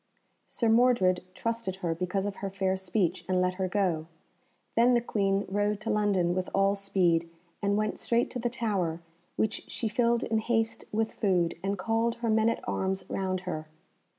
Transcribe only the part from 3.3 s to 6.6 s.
let her go. Then the Queen rode to London with